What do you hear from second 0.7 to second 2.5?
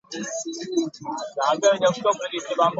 worked on elliptic